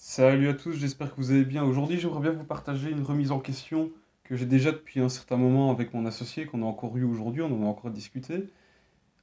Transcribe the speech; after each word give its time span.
Salut 0.00 0.48
à 0.48 0.54
tous, 0.54 0.74
j'espère 0.74 1.10
que 1.10 1.16
vous 1.16 1.32
allez 1.32 1.44
bien. 1.44 1.64
Aujourd'hui, 1.64 1.98
j'aimerais 1.98 2.20
bien 2.20 2.30
vous 2.30 2.44
partager 2.44 2.88
une 2.88 3.02
remise 3.02 3.32
en 3.32 3.40
question 3.40 3.90
que 4.22 4.36
j'ai 4.36 4.46
déjà 4.46 4.70
depuis 4.70 5.00
un 5.00 5.08
certain 5.08 5.36
moment 5.36 5.72
avec 5.72 5.92
mon 5.92 6.06
associé, 6.06 6.46
qu'on 6.46 6.62
a 6.62 6.66
encore 6.66 6.96
eu 6.96 7.02
aujourd'hui, 7.02 7.42
on 7.42 7.46
en 7.46 7.66
a 7.66 7.68
encore 7.68 7.90
discuté. 7.90 8.44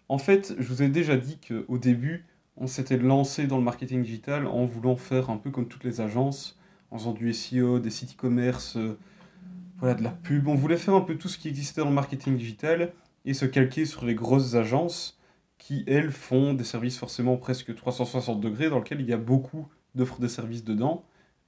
En 0.10 0.18
fait, 0.18 0.54
je 0.60 0.68
vous 0.68 0.84
ai 0.84 0.90
déjà 0.90 1.16
dit 1.16 1.40
qu'au 1.40 1.78
début, 1.78 2.26
on 2.58 2.68
s'était 2.68 2.98
lancé 2.98 3.48
dans 3.48 3.58
le 3.58 3.64
marketing 3.64 4.04
digital 4.04 4.48
en 4.48 4.66
voulant 4.66 4.98
faire 4.98 5.30
un 5.30 5.38
peu 5.38 5.50
comme 5.50 5.70
toutes 5.70 5.86
les 5.86 6.02
agences, 6.02 6.60
en 6.92 6.98
faisant 6.98 7.14
du 7.14 7.32
SEO, 7.32 7.80
des 7.80 7.90
sites 7.90 8.12
e-commerce, 8.12 8.76
euh, 8.76 8.98
voilà, 9.78 9.96
de 9.96 10.04
la 10.04 10.12
pub. 10.12 10.50
On 10.50 10.56
voulait 10.56 10.76
faire 10.76 10.96
un 10.96 11.02
peu 11.02 11.16
tout 11.16 11.30
ce 11.30 11.38
qui 11.38 11.48
existait 11.48 11.80
dans 11.80 11.88
le 11.88 11.96
marketing 11.96 12.36
digital 12.36 12.92
et 13.24 13.34
se 13.34 13.46
calquer 13.46 13.86
sur 13.86 14.04
les 14.04 14.14
grosses 14.14 14.56
agences 14.56 15.22
qui, 15.58 15.86
elles, 15.88 16.12
font 16.12 16.54
des 16.54 16.66
services 16.66 16.98
forcément 16.98 17.38
presque 17.38 17.74
360 17.74 18.42
degrés, 18.42 18.70
dans 18.70 18.80
lesquels 18.80 19.00
il 19.00 19.08
y 19.08 19.14
a 19.14 19.18
beaucoup 19.18 19.70
d'offres 19.96 20.20
de 20.20 20.28
services 20.28 20.64
dedans, 20.64 21.04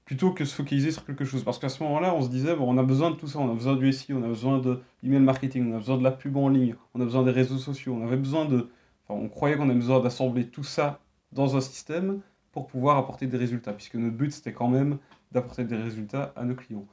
plutôt 0.06 0.32
que 0.32 0.46
se 0.46 0.56
focaliser 0.56 0.92
sur 0.92 1.06
quelque 1.06 1.26
chose. 1.26 1.44
Parce 1.44 1.60
qu'à 1.60 1.70
ce 1.70 1.84
moment-là, 1.84 2.16
on 2.16 2.22
se 2.22 2.30
disait, 2.30 2.56
bon, 2.56 2.74
on 2.74 2.78
a 2.78 2.84
besoin 2.84 3.12
de 3.12 3.16
tout 3.16 3.28
ça, 3.28 3.40
on 3.40 3.52
a 3.52 3.54
besoin 3.54 3.76
du 3.76 3.92
SEO, 3.92 4.18
on 4.18 4.24
a 4.24 4.28
besoin 4.28 4.60
de 4.60 4.80
l'email 5.04 5.20
marketing, 5.20 5.72
on 5.72 5.76
a 5.76 5.80
besoin 5.80 5.98
de 5.98 6.04
la 6.04 6.12
pub 6.12 6.38
en 6.38 6.48
ligne, 6.48 6.76
on 6.94 7.02
a 7.02 7.04
besoin 7.04 7.24
des 7.24 7.32
réseaux 7.32 7.58
sociaux, 7.58 7.98
on 8.00 8.06
avait 8.06 8.18
besoin 8.18 8.46
de... 8.46 8.70
Enfin, 9.08 9.20
on 9.22 9.28
croyait 9.28 9.58
qu'on 9.58 9.70
avait 9.70 9.74
besoin 9.74 10.00
d'assembler 10.00 10.48
tout 10.48 10.64
ça 10.64 11.02
dans 11.34 11.58
un 11.58 11.62
système 11.62 12.22
pour 12.54 12.68
pouvoir 12.68 12.98
apporter 12.98 13.28
des 13.28 13.38
résultats, 13.38 13.74
puisque 13.74 13.96
notre 13.96 14.16
but, 14.16 14.32
c'était 14.32 14.54
quand 14.54 14.70
même 14.70 14.98
d'apporter 15.34 15.66
des 15.66 15.76
résultats 15.76 16.34
à 16.36 16.46
nos 16.46 16.56
clients. 16.56 16.88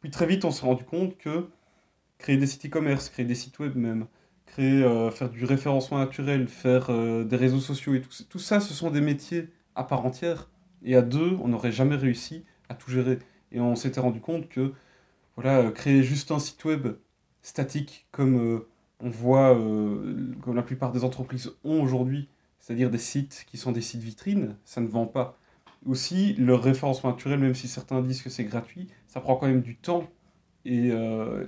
Puis 0.00 0.10
très 0.10 0.26
vite, 0.26 0.44
on 0.44 0.50
s'est 0.50 0.66
rendu 0.66 0.84
compte 0.84 1.16
que 1.16 1.48
créer 2.18 2.36
des 2.36 2.46
sites 2.46 2.66
e-commerce, 2.66 3.08
créer 3.08 3.24
des 3.24 3.34
sites 3.34 3.58
web 3.58 3.74
même, 3.74 4.06
créer, 4.46 4.82
euh, 4.82 5.10
faire 5.10 5.30
du 5.30 5.44
référencement 5.46 5.98
naturel, 5.98 6.46
faire 6.46 6.90
euh, 6.90 7.24
des 7.24 7.36
réseaux 7.36 7.60
sociaux 7.60 7.94
et 7.94 8.02
tout 8.02 8.38
ça, 8.38 8.60
ce 8.60 8.74
sont 8.74 8.90
des 8.90 9.00
métiers 9.00 9.48
à 9.74 9.84
part 9.84 10.04
entière 10.04 10.48
et 10.84 10.96
à 10.96 11.02
deux, 11.02 11.36
on 11.42 11.48
n'aurait 11.48 11.72
jamais 11.72 11.96
réussi 11.96 12.44
à 12.68 12.74
tout 12.74 12.90
gérer. 12.90 13.18
Et 13.52 13.60
on 13.60 13.76
s'était 13.76 14.00
rendu 14.00 14.20
compte 14.20 14.48
que 14.48 14.72
voilà, 15.36 15.58
euh, 15.58 15.70
créer 15.70 16.02
juste 16.02 16.30
un 16.30 16.38
site 16.38 16.64
web 16.64 16.88
statique 17.42 18.06
comme 18.12 18.38
euh, 18.38 18.68
on 19.00 19.10
voit, 19.10 19.56
euh, 19.56 20.32
comme 20.42 20.56
la 20.56 20.62
plupart 20.62 20.92
des 20.92 21.04
entreprises 21.04 21.52
ont 21.64 21.82
aujourd'hui, 21.82 22.28
c'est-à-dire 22.58 22.90
des 22.90 22.98
sites 22.98 23.44
qui 23.48 23.56
sont 23.56 23.72
des 23.72 23.80
sites 23.80 24.02
vitrines, 24.02 24.56
ça 24.64 24.80
ne 24.80 24.88
vend 24.88 25.06
pas. 25.06 25.38
Aussi, 25.86 26.34
le 26.34 26.54
référencement 26.54 27.10
naturel, 27.10 27.38
même 27.38 27.54
si 27.54 27.68
certains 27.68 28.02
disent 28.02 28.22
que 28.22 28.28
c'est 28.28 28.44
gratuit, 28.44 28.88
ça 29.06 29.20
prend 29.20 29.36
quand 29.36 29.46
même 29.46 29.62
du 29.62 29.76
temps 29.76 30.06
et, 30.66 30.90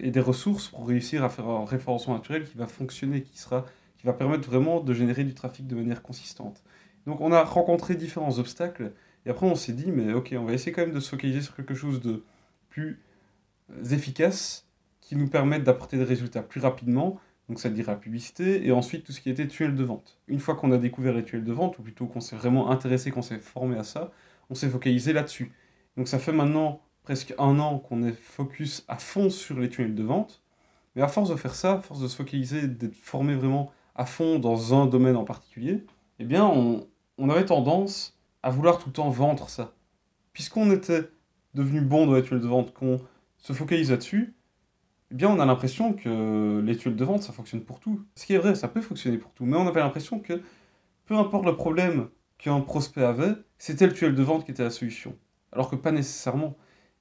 et, 0.01 0.11
des 0.11 0.21
ressources 0.21 0.69
pour 0.69 0.89
réussir 0.89 1.23
à 1.23 1.29
faire 1.29 1.47
un 1.47 1.67
référencement 1.67 2.15
naturel 2.15 2.45
qui 2.45 2.57
va 2.57 2.67
fonctionner, 2.67 3.23
qui, 3.23 3.39
sera, 3.39 3.67
qui 3.99 4.07
va 4.07 4.15
permettre 4.15 4.49
vraiment 4.49 4.81
de 4.81 4.95
générer 4.95 5.25
du 5.25 5.35
trafic 5.35 5.67
de 5.67 5.75
manière 5.75 6.03
consistante. 6.03 6.63
Donc 7.07 7.21
on 7.21 7.31
a 7.31 7.45
rencontré 7.45 7.95
différents 7.95 8.39
obstacles 8.39 8.95
et 9.25 9.31
après, 9.31 9.47
on 9.47 9.55
s'est 9.55 9.73
dit, 9.73 9.91
mais 9.93 10.13
ok, 10.13 10.35
on 10.39 10.45
va 10.45 10.53
essayer 10.53 10.73
quand 10.73 10.83
même 10.83 10.95
de 10.95 11.01
se 11.01 11.09
focaliser 11.09 11.43
sur 11.43 11.55
quelque 11.55 11.75
chose 11.75 12.01
de 12.01 12.25
plus 12.71 13.01
euh, 13.71 13.85
efficace 13.91 14.67
qui 15.01 15.17
nous 15.17 15.29
permette 15.29 15.65
d'apporter 15.65 15.97
des 15.97 16.05
résultats 16.05 16.43
plus 16.43 16.61
rapidement. 16.61 17.21
Donc 17.49 17.61
ça 17.61 17.71
dirait 17.71 17.93
la 17.93 17.99
publicité, 17.99 18.67
et 18.67 18.73
ensuite 18.73 19.05
tout 19.05 19.13
ce 19.13 19.21
qui 19.21 19.29
était 19.29 19.47
tunnel 19.47 19.75
de 19.75 19.85
vente. 19.85 20.19
Une 20.29 20.41
fois 20.41 20.55
qu'on 20.55 20.73
a 20.73 20.79
découvert 20.79 21.13
les 21.13 21.25
tunnels 21.25 21.45
de 21.45 21.53
vente, 21.53 21.79
ou 21.79 21.83
plutôt 21.83 22.07
qu'on 22.07 22.21
s'est 22.21 22.37
vraiment 22.37 22.71
intéressé, 22.71 23.11
qu'on 23.11 23.23
s'est 23.23 23.39
formé 23.39 23.77
à 23.77 23.85
ça, 23.85 24.11
on 24.49 24.55
s'est 24.55 24.69
focalisé 24.69 25.13
là-dessus. 25.13 25.53
Donc 25.97 26.09
ça 26.09 26.19
fait 26.19 26.33
maintenant 26.33 26.81
presque 27.03 27.35
un 27.39 27.59
an 27.59 27.79
qu'on 27.79 28.03
est 28.05 28.13
focus 28.13 28.85
à 28.89 28.97
fond 28.97 29.29
sur 29.29 29.59
les 29.59 29.69
tunnels 29.69 29.95
de 29.95 30.03
vente. 30.03 30.43
Mais 30.95 31.03
à 31.03 31.09
force 31.09 31.31
de 31.31 31.37
faire 31.37 31.55
ça, 31.55 31.75
à 31.75 31.81
force 31.81 32.01
de 32.01 32.09
se 32.09 32.17
focaliser, 32.17 32.69
d'être 32.69 32.97
formé 32.97 33.35
vraiment 33.35 33.73
à 33.95 34.07
fond 34.07 34.39
dans 34.39 34.75
un 34.81 34.87
domaine 34.87 35.17
en 35.17 35.25
particulier, 35.25 35.85
eh 36.19 36.25
bien 36.25 36.45
on, 36.47 36.87
on 37.19 37.29
avait 37.29 37.45
tendance 37.45 38.19
à 38.43 38.51
vouloir 38.51 38.79
tout 38.79 38.89
le 38.89 38.93
temps 38.93 39.11
vendre 39.11 39.49
ça. 39.49 39.75
Puisqu'on 40.33 40.71
était 40.71 41.09
devenu 41.55 41.81
bon 41.81 42.07
dans 42.07 42.15
les 42.15 42.23
tuiles 42.23 42.41
de 42.41 42.47
vente, 42.47 42.73
qu'on 42.73 43.01
se 43.39 43.53
focalise 43.53 43.91
là-dessus, 43.91 44.35
eh 45.11 45.15
bien 45.15 45.29
on 45.29 45.39
a 45.41 45.47
l'impression 45.47 45.93
que 45.93 46.63
les 46.65 46.77
tuiles 46.77 46.97
de 46.97 47.05
vente, 47.05 47.23
ça 47.23 47.33
fonctionne 47.33 47.63
pour 47.63 47.81
tout. 47.81 48.03
Ce 48.15 48.25
qui 48.25 48.35
est 48.35 48.39
vrai, 48.39 48.55
ça 48.55 48.69
peut 48.69 48.81
fonctionner 48.81 49.19
pour 49.19 49.33
tout, 49.33 49.45
mais 49.45 49.57
on 49.57 49.67
avait 49.67 49.81
l'impression 49.81 50.21
que 50.21 50.41
peu 51.05 51.17
importe 51.17 51.45
le 51.45 51.55
problème 51.55 52.09
qu'un 52.39 52.61
prospect 52.61 53.03
avait, 53.03 53.35
c'était 53.59 53.87
le 53.87 53.93
tuile 53.93 54.15
de 54.15 54.23
vente 54.23 54.45
qui 54.45 54.51
était 54.51 54.65
la 54.65 54.71
solution. 54.71 55.17
Alors 55.53 55.69
que 55.71 55.77
pas 55.77 55.93
nécessairement. 55.93 56.57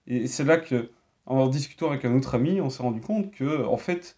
Et 0.07 0.27
c'est 0.27 0.43
là 0.43 0.57
que, 0.57 0.91
en 1.25 1.47
discutant 1.47 1.87
avec 1.87 2.03
un 2.05 2.15
autre 2.15 2.35
ami, 2.35 2.59
on 2.59 2.69
s'est 2.69 2.83
rendu 2.83 2.99
compte 2.99 3.31
que, 3.31 3.65
en 3.65 3.77
fait, 3.77 4.17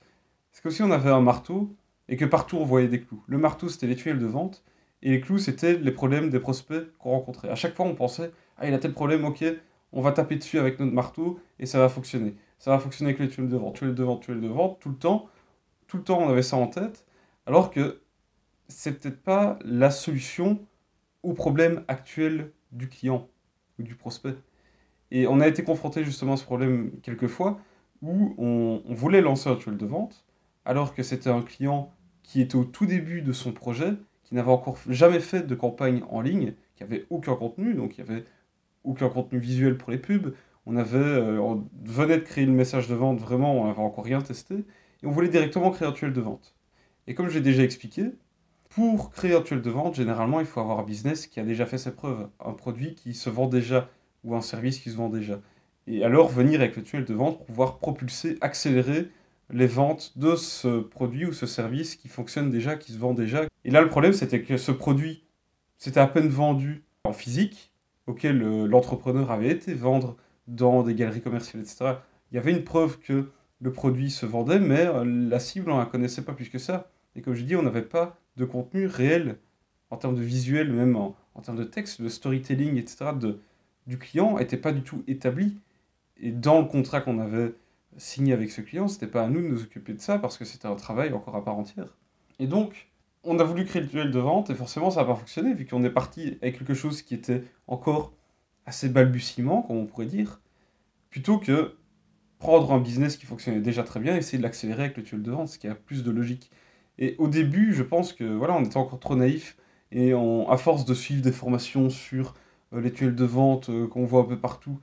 c'est 0.52 0.64
comme 0.64 0.72
si 0.72 0.82
on 0.82 0.92
avait 0.92 1.12
un 1.12 1.22
marteau 1.22 1.76
et 2.10 2.18
que 2.18 2.26
partout 2.26 2.58
on 2.58 2.66
voyait 2.66 2.88
des 2.88 3.02
clous. 3.02 3.24
Le 3.28 3.38
marteau, 3.38 3.70
c'était 3.70 3.88
les 3.88 3.96
tuiles 3.96 4.20
de 4.20 4.26
vente, 4.26 4.64
et 5.04 5.10
les 5.10 5.20
clous, 5.20 5.38
c'était 5.38 5.76
les 5.78 5.92
problèmes 5.92 6.30
des 6.30 6.40
prospects 6.40 6.82
qu'on 6.98 7.12
rencontrait. 7.12 7.50
À 7.50 7.56
chaque 7.56 7.76
fois, 7.76 7.86
on 7.86 7.94
pensait, 7.94 8.32
ah, 8.58 8.68
il 8.68 8.74
a 8.74 8.80
tel 8.80 8.94
problème, 8.94 9.26
ok, 9.26 9.44
on 9.92 10.02
va 10.02 10.14
taper 10.14 10.38
dessus 10.38 10.60
avec 10.60 10.80
notre 10.80 10.94
marteau 10.94 11.42
et 11.60 11.66
ça 11.66 11.78
va 11.78 11.90
fonctionner. 11.90 12.36
Ça 12.58 12.72
va 12.72 12.80
fonctionner 12.80 13.10
avec 13.10 13.20
les 13.20 13.28
tuiles 13.28 13.50
de 13.50 13.58
vente, 13.58 13.76
tuiles 13.76 13.94
de 13.94 14.04
vente, 14.04 14.22
tuiles 14.22 14.40
de 14.40 14.48
vente, 14.48 14.80
tout 14.80 14.90
le 14.90 14.96
temps. 14.96 15.28
Tout 15.88 15.98
le 15.98 16.04
temps, 16.04 16.20
on 16.20 16.30
avait 16.30 16.42
ça 16.42 16.56
en 16.56 16.68
tête, 16.68 17.06
alors 17.46 17.70
que 17.70 18.02
c'est 18.70 18.98
peut-être 18.98 19.22
pas 19.22 19.60
la 19.66 19.92
solution 19.92 20.66
au 21.22 21.34
problème 21.34 21.84
actuel 21.90 22.54
du 22.72 22.88
client 22.88 23.28
ou 23.78 23.84
du 23.84 23.96
prospect. 23.96 24.36
Et 25.12 25.28
on 25.28 25.42
a 25.42 25.48
été 25.50 25.66
confronté 25.66 26.06
justement 26.06 26.34
à 26.34 26.38
ce 26.38 26.46
problème 26.46 26.92
quelques 27.02 27.28
fois 27.28 27.60
où 28.02 28.34
on, 28.38 28.82
on 28.86 28.94
voulait 28.94 29.22
lancer 29.22 29.50
un 29.50 29.56
tuile 29.58 29.78
de 29.78 29.86
vente, 29.86 30.24
alors 30.64 30.96
que 30.96 31.04
c'était 31.04 31.30
un 31.30 31.42
client 31.42 31.94
qui 32.24 32.40
était 32.40 32.56
au 32.56 32.64
tout 32.64 32.86
début 32.86 33.22
de 33.22 33.34
son 33.34 33.52
projet 33.52 33.96
qui 34.24 34.36
n'avait 34.36 34.52
encore 34.52 34.78
jamais 34.90 35.20
fait 35.20 35.46
de 35.46 35.56
campagne 35.56 36.04
en 36.10 36.22
ligne, 36.22 36.54
qui 36.76 36.84
avait 36.84 37.06
aucun 37.10 37.36
contenu, 37.36 37.74
donc 37.74 37.98
il 37.98 38.04
n'y 38.04 38.10
avait 38.10 38.26
aucun 38.84 39.10
contenu 39.10 39.40
visuel 39.40 39.78
pour 39.78 39.92
les 39.92 39.98
pubs. 39.98 40.34
On 40.66 40.76
avait, 40.78 40.98
euh, 40.98 41.40
on 41.40 41.68
venait 41.84 42.18
de 42.18 42.24
créer 42.24 42.46
le 42.46 42.52
message 42.52 42.88
de 42.88 42.96
vente, 42.96 43.20
vraiment, 43.20 43.62
on 43.62 43.68
n'avait 43.68 43.82
encore 43.82 44.06
rien 44.06 44.22
testé, 44.22 44.56
et 44.56 45.06
on 45.06 45.12
voulait 45.12 45.30
directement 45.30 45.72
créer 45.72 45.88
un 45.88 45.92
tunnel 45.92 46.14
de 46.14 46.22
vente. 46.22 46.56
Et 47.08 47.16
comme 47.16 47.30
j'ai 47.30 47.42
déjà 47.42 47.64
expliqué, 47.64 48.12
pour 48.70 49.12
créer 49.12 49.36
un 49.36 49.42
tunnel 49.42 49.62
de 49.62 49.70
vente, 49.70 49.96
généralement, 49.96 50.40
il 50.40 50.46
faut 50.46 50.62
avoir 50.62 50.80
un 50.80 50.84
business 50.84 51.28
qui 51.28 51.40
a 51.40 51.44
déjà 51.44 51.66
fait 51.66 51.78
ses 51.78 51.92
preuves, 51.92 52.30
un 52.44 52.54
produit 52.54 52.96
qui 52.96 53.14
se 53.14 53.30
vend 53.30 53.48
déjà, 53.48 53.90
ou 54.24 54.36
un 54.36 54.42
service 54.42 54.80
qui 54.80 54.90
se 54.90 54.96
vend 54.96 55.10
déjà. 55.10 55.40
Et 55.86 56.04
alors 56.04 56.30
venir 56.30 56.62
avec 56.62 56.78
le 56.78 56.84
tunnel 56.84 57.06
de 57.06 57.14
vente 57.14 57.38
pour 57.38 57.46
pouvoir 57.46 57.78
propulser, 57.80 58.38
accélérer 58.42 59.10
les 59.54 59.68
ventes 59.68 60.18
de 60.18 60.36
ce 60.36 60.80
produit 60.80 61.26
ou 61.26 61.32
ce 61.32 61.46
service 61.46 61.96
qui 61.96 62.08
fonctionne 62.08 62.50
déjà, 62.50 62.76
qui 62.76 62.92
se 62.92 62.98
vend 62.98 63.14
déjà. 63.14 63.44
Et 63.64 63.70
là, 63.70 63.82
le 63.82 63.88
problème, 63.88 64.12
c'était 64.12 64.42
que 64.42 64.58
ce 64.58 64.72
produit, 64.72 65.24
c'était 65.78 66.00
à 66.00 66.08
peine 66.08 66.28
vendu 66.28 66.84
en 67.04 67.14
physique, 67.14 67.72
auquel 68.08 68.42
euh, 68.42 68.66
l'entrepreneur 68.66 69.32
avait 69.32 69.50
été 69.50 69.74
vendre 69.74 70.18
dans 70.48 70.84
des 70.84 70.96
galeries 70.96 71.22
commerciales, 71.22 71.62
etc. 71.62 71.96
Il 72.32 72.36
y 72.36 72.38
avait 72.38 72.52
une 72.52 72.64
preuve 72.64 73.00
que 73.00 73.30
le 73.62 73.72
produit 73.72 74.10
se 74.10 74.26
vendait, 74.26 74.60
mais 74.60 74.88
euh, 74.88 75.06
la 75.06 75.40
cible, 75.40 75.70
on 75.70 75.76
ne 75.76 75.80
la 75.80 75.86
connaissait 75.86 76.24
pas 76.24 76.34
plus 76.34 76.50
que 76.50 76.58
ça. 76.58 76.90
Et 77.16 77.22
comme 77.22 77.36
je 77.36 77.44
dis, 77.44 77.56
on 77.56 77.62
n'avait 77.62 77.84
pas 77.84 78.18
de 78.36 78.46
contenu 78.46 78.88
réel 78.88 79.38
en 79.92 79.98
termes 79.98 80.16
de 80.16 80.22
visuel, 80.22 80.74
même 80.74 80.96
en, 80.96 81.16
termes 81.44 81.58
de 81.58 81.64
texte, 81.64 82.02
de 82.02 82.10
storytelling, 82.10 82.78
etc. 82.78 83.12
De, 83.20 83.40
du 83.86 84.00
client 84.00 84.40
n'était 84.40 84.58
pas 84.58 84.72
du 84.72 84.82
tout 84.82 85.04
établi. 85.08 85.60
Et 86.18 86.32
dans 86.32 86.60
le 86.60 86.66
contrat 86.66 87.02
qu'on 87.02 87.20
avait 87.20 87.54
signé 87.98 88.34
avec 88.34 88.52
ce 88.52 88.62
client, 88.62 88.88
c'était 88.88 89.08
pas 89.08 89.24
à 89.24 89.30
nous 89.30 89.42
de 89.42 89.48
nous 89.48 89.64
occuper 89.64 89.94
de 89.94 90.02
ça 90.02 90.20
parce 90.20 90.38
que 90.38 90.46
c'était 90.46 90.68
un 90.68 90.76
travail 90.76 91.14
encore 91.14 91.36
à 91.36 91.44
part 91.44 91.58
entière. 91.58 91.98
Et 92.40 92.48
donc, 92.48 92.90
on 93.24 93.40
a 93.40 93.44
voulu 93.44 93.66
créer 93.66 93.82
le 93.82 93.88
tunnel 93.88 94.12
de 94.12 94.20
vente 94.20 94.50
et 94.50 94.56
forcément 94.56 94.92
ça 94.92 95.02
n'a 95.02 95.08
pas 95.08 95.16
fonctionné 95.16 95.54
vu 95.54 95.66
qu'on 95.66 95.84
est 95.84 95.90
parti 95.90 96.38
avec 96.42 96.58
quelque 96.58 96.74
chose 96.74 97.02
qui 97.02 97.14
était 97.14 97.44
encore 97.68 98.14
assez 98.66 98.90
balbutiement, 98.90 99.62
comme 99.62 99.78
on 99.78 99.86
pourrait 99.86 100.06
dire, 100.06 100.42
plutôt 101.10 101.38
que 101.38 101.76
prendre 102.40 102.74
un 102.74 102.80
business 102.80 103.16
qui 103.16 103.26
fonctionnait 103.26 103.62
déjà 103.62 103.84
très 103.84 104.00
bien 104.00 104.16
et 104.16 104.18
essayer 104.18 104.38
de 104.38 104.44
l'accélérer 104.44 104.84
avec 104.84 104.98
le 104.98 105.04
tunnel 105.04 105.24
de 105.24 105.32
vente, 105.32 105.48
ce 105.48 105.58
qui 105.58 105.68
a 105.68 105.76
plus 105.76 106.04
de 106.04 106.12
logique. 106.12 106.52
Et 107.00 107.16
au 107.18 107.28
début, 107.28 107.74
je 107.74 107.84
pense 107.84 108.14
que 108.14 108.24
voilà, 108.24 108.56
on 108.56 108.64
était 108.64 108.78
encore 108.78 109.00
trop 109.00 109.16
naïf 109.16 109.58
et 109.92 110.14
on, 110.14 110.50
à 110.50 110.58
force 110.58 110.86
de 110.86 110.94
suivre 110.94 111.22
des 111.22 111.32
formations 111.32 111.90
sur 111.90 112.34
euh, 112.74 112.82
les 112.82 112.92
tunnels 112.92 113.16
de 113.16 113.26
vente 113.26 113.70
euh, 113.70 113.88
qu'on 113.88 114.06
voit 114.06 114.22
un 114.22 114.26
peu 114.26 114.38
partout, 114.38 114.80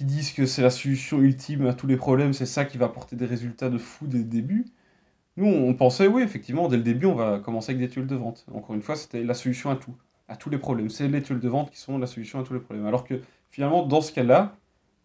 qui 0.00 0.06
disent 0.06 0.32
que 0.32 0.46
c'est 0.46 0.62
la 0.62 0.70
solution 0.70 1.18
ultime 1.18 1.66
à 1.66 1.74
tous 1.74 1.86
les 1.86 1.98
problèmes, 1.98 2.32
c'est 2.32 2.46
ça 2.46 2.64
qui 2.64 2.78
va 2.78 2.86
apporter 2.86 3.16
des 3.16 3.26
résultats 3.26 3.68
de 3.68 3.76
fou 3.76 4.06
dès 4.06 4.16
le 4.16 4.24
début. 4.24 4.64
Nous, 5.36 5.44
on 5.44 5.74
pensait, 5.74 6.06
oui, 6.06 6.22
effectivement, 6.22 6.68
dès 6.68 6.78
le 6.78 6.82
début, 6.82 7.04
on 7.04 7.14
va 7.14 7.38
commencer 7.38 7.72
avec 7.72 7.86
des 7.86 7.90
tuiles 7.90 8.06
de 8.06 8.16
vente. 8.16 8.46
Encore 8.54 8.74
une 8.74 8.80
fois, 8.80 8.96
c'était 8.96 9.22
la 9.22 9.34
solution 9.34 9.68
à 9.68 9.76
tout, 9.76 9.94
à 10.26 10.36
tous 10.36 10.48
les 10.48 10.56
problèmes. 10.56 10.88
C'est 10.88 11.06
les 11.06 11.20
tuiles 11.20 11.38
de 11.38 11.48
vente 11.50 11.70
qui 11.70 11.78
sont 11.78 11.98
la 11.98 12.06
solution 12.06 12.40
à 12.40 12.44
tous 12.44 12.54
les 12.54 12.60
problèmes. 12.60 12.86
Alors 12.86 13.04
que 13.04 13.20
finalement, 13.50 13.84
dans 13.84 14.00
ce 14.00 14.10
cas-là, 14.12 14.56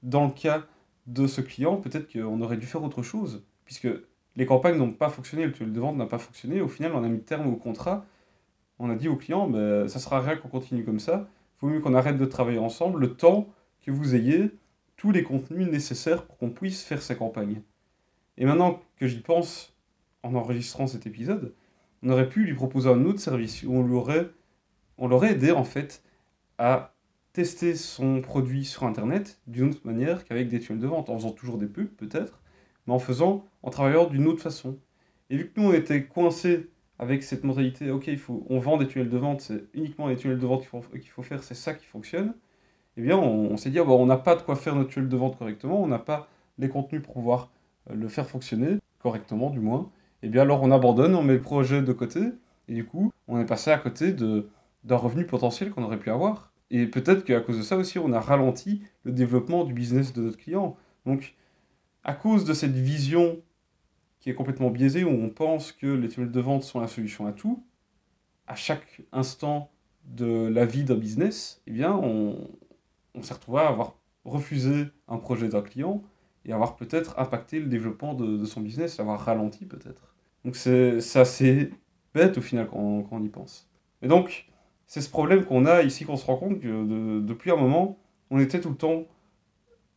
dans 0.01 0.27
le 0.27 0.31
cas 0.31 0.63
de 1.07 1.27
ce 1.27 1.41
client, 1.41 1.75
peut-être 1.75 2.09
qu'on 2.09 2.39
aurait 2.39 2.55
dû 2.55 2.65
faire 2.65 2.81
autre 2.81 3.03
chose, 3.03 3.43
puisque 3.65 3.89
les 4.37 4.45
campagnes 4.45 4.77
n'ont 4.77 4.93
pas 4.93 5.09
fonctionné, 5.09 5.45
le 5.45 5.51
tuile 5.51 5.73
de 5.73 5.79
vente 5.81 5.97
n'a 5.97 6.05
pas 6.05 6.19
fonctionné. 6.19 6.61
Au 6.61 6.69
final, 6.69 6.93
on 6.95 7.03
a 7.03 7.09
mis 7.09 7.19
terme 7.19 7.47
au 7.47 7.57
contrat. 7.57 8.05
On 8.79 8.89
a 8.89 8.95
dit 8.95 9.09
au 9.09 9.17
client, 9.17 9.49
ben, 9.49 9.89
ça 9.89 9.99
sera 9.99 10.21
rien 10.21 10.37
qu'on 10.37 10.47
continue 10.47 10.85
comme 10.85 11.01
ça. 11.01 11.27
Il 11.57 11.67
vaut 11.67 11.73
mieux 11.73 11.81
qu'on 11.81 11.95
arrête 11.95 12.17
de 12.17 12.25
travailler 12.25 12.59
ensemble 12.59 13.01
le 13.01 13.13
temps 13.13 13.49
que 13.81 13.91
vous 13.91 14.15
ayez 14.15 14.51
tous 14.97 15.11
les 15.11 15.23
contenus 15.23 15.67
nécessaires 15.67 16.25
pour 16.25 16.37
qu'on 16.37 16.49
puisse 16.49 16.83
faire 16.83 17.01
sa 17.01 17.15
campagne. 17.15 17.61
Et 18.37 18.45
maintenant 18.45 18.81
que 18.97 19.07
j'y 19.07 19.21
pense, 19.21 19.75
en 20.23 20.35
enregistrant 20.35 20.87
cet 20.87 21.05
épisode, 21.05 21.53
on 22.03 22.09
aurait 22.09 22.29
pu 22.29 22.45
lui 22.45 22.53
proposer 22.53 22.89
un 22.89 23.05
autre 23.05 23.19
service 23.19 23.63
où 23.63 23.73
on 23.73 23.83
l'aurait, 23.83 24.29
on 24.97 25.07
l'aurait 25.07 25.31
aidé 25.31 25.51
en 25.51 25.63
fait 25.63 26.03
à 26.57 26.95
tester 27.33 27.75
son 27.75 28.21
produit 28.21 28.63
sur 28.63 28.83
Internet 28.83 29.39
d'une 29.47 29.69
autre 29.69 29.85
manière 29.85 30.23
qu'avec 30.23 30.47
des 30.47 30.59
tunnels 30.59 30.81
de 30.81 30.87
vente, 30.87 31.09
en 31.09 31.17
faisant 31.17 31.31
toujours 31.31 31.57
des 31.57 31.67
pubs 31.67 31.89
peut-être, 31.89 32.41
mais 32.87 32.93
en 32.93 32.99
faisant, 32.99 33.45
en 33.61 33.69
travaillant 33.69 34.05
d'une 34.05 34.27
autre 34.27 34.41
façon. 34.41 34.79
Et 35.29 35.37
vu 35.37 35.51
que 35.51 35.59
nous, 35.59 35.69
on 35.69 35.73
était 35.73 36.05
coincés 36.05 36.69
avec 36.97 37.23
cette 37.23 37.43
mentalité, 37.43 37.91
ok, 37.91 38.07
il 38.07 38.19
faut, 38.19 38.45
on 38.49 38.59
vend 38.59 38.77
des 38.77 38.87
tunnels 38.87 39.09
de 39.09 39.17
vente, 39.17 39.41
c'est 39.41 39.65
uniquement 39.73 40.07
les 40.07 40.15
tunnels 40.15 40.39
de 40.39 40.45
vente 40.45 40.65
qu'il 40.93 41.09
faut 41.09 41.23
faire, 41.23 41.43
c'est 41.43 41.55
ça 41.55 41.73
qui 41.73 41.85
fonctionne, 41.85 42.33
eh 42.97 43.13
on, 43.13 43.57
s'est 43.57 43.69
dit, 43.69 43.79
ah 43.79 43.83
bah, 43.83 43.91
on 43.91 44.05
n'a 44.05 44.17
pas 44.17 44.35
de 44.35 44.41
quoi 44.41 44.55
faire 44.55 44.75
notre 44.75 44.89
tunnel 44.89 45.09
de 45.09 45.17
vente 45.17 45.37
correctement, 45.37 45.81
on 45.81 45.87
n'a 45.87 45.99
pas 45.99 46.27
les 46.57 46.69
contenus 46.69 47.01
pour 47.01 47.13
pouvoir 47.13 47.49
euh, 47.89 47.95
le 47.95 48.07
faire 48.07 48.27
fonctionner, 48.27 48.77
correctement 48.99 49.49
du 49.49 49.59
moins. 49.59 49.91
Eh 50.23 50.29
bien, 50.29 50.43
alors 50.43 50.63
on 50.63 50.71
abandonne, 50.71 51.13
on 51.15 51.23
met 51.23 51.33
le 51.33 51.41
projet 51.41 51.81
de 51.81 51.93
côté, 51.93 52.21
et 52.67 52.73
du 52.73 52.85
coup, 52.85 53.11
on 53.27 53.39
est 53.39 53.45
passé 53.45 53.71
à 53.71 53.77
côté 53.77 54.13
d'un 54.13 54.95
revenu 54.95 55.25
potentiel 55.25 55.71
qu'on 55.71 55.83
aurait 55.83 55.99
pu 55.99 56.09
avoir. 56.09 56.51
Et 56.71 56.87
peut-être 56.87 57.23
qu'à 57.23 57.41
cause 57.41 57.57
de 57.57 57.63
ça 57.63 57.77
aussi, 57.77 57.99
on 57.99 58.11
a 58.11 58.19
ralenti 58.19 58.81
le 59.03 59.11
développement 59.11 59.65
du 59.65 59.73
business 59.73 60.13
de 60.13 60.21
notre 60.21 60.37
client. 60.37 60.77
Donc, 61.05 61.35
à 62.03 62.13
cause 62.13 62.45
de 62.45 62.53
cette 62.53 62.75
vision 62.75 63.37
qui 64.19 64.31
est 64.31 64.33
complètement 64.33 64.71
biaisée, 64.71 65.03
où 65.03 65.09
on 65.09 65.29
pense 65.29 65.71
que 65.71 65.85
les 65.85 66.07
tunnels 66.07 66.31
de 66.31 66.39
vente 66.39 66.63
sont 66.63 66.79
la 66.79 66.87
solution 66.87 67.27
à 67.27 67.31
tout, 67.31 67.63
à 68.47 68.55
chaque 68.55 69.01
instant 69.11 69.69
de 70.05 70.47
la 70.47 70.65
vie 70.65 70.83
d'un 70.83 70.95
business, 70.95 71.61
eh 71.67 71.71
bien, 71.71 71.93
on, 71.93 72.49
on 73.15 73.23
s'est 73.23 73.33
retrouvé 73.33 73.61
à 73.61 73.67
avoir 73.67 73.95
refusé 74.23 74.87
un 75.07 75.17
projet 75.17 75.49
d'un 75.49 75.61
client 75.61 76.03
et 76.45 76.53
avoir 76.53 76.75
peut-être 76.75 77.17
impacté 77.19 77.59
le 77.59 77.67
développement 77.67 78.13
de, 78.13 78.37
de 78.37 78.45
son 78.45 78.61
business, 78.61 78.97
l'avoir 78.97 79.19
ralenti 79.19 79.65
peut-être. 79.65 80.15
Donc 80.43 80.55
c'est 80.55 80.99
assez 81.15 81.71
bête 82.13 82.37
au 82.37 82.41
final 82.41 82.67
quand, 82.67 83.03
quand, 83.03 83.17
on 83.17 83.23
y 83.23 83.29
pense. 83.29 83.69
Et 84.01 84.07
donc, 84.07 84.47
c'est 84.85 85.01
ce 85.01 85.09
problème 85.09 85.43
qu'on 85.43 85.65
a 85.65 85.81
ici 85.81 86.05
qu'on 86.05 86.17
se 86.17 86.25
rend 86.25 86.37
compte 86.37 86.59
que 86.59 87.21
depuis 87.21 87.51
un 87.51 87.55
moment, 87.55 87.97
on 88.29 88.39
était 88.39 88.61
tout 88.61 88.69
le 88.69 88.75
temps 88.75 89.05